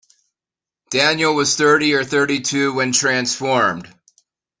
Daniel 0.89 1.35
was 1.35 1.55
thirty 1.55 1.93
or 1.93 2.03
thirty-two 2.03 2.73
when 2.73 2.91
transformed. 2.91 3.87